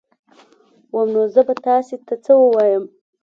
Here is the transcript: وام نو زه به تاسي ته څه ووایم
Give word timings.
وام 0.93 1.07
نو 1.15 1.21
زه 1.33 1.41
به 1.47 1.53
تاسي 1.65 1.95
ته 2.07 2.15
څه 2.23 2.31
ووایم 2.39 2.83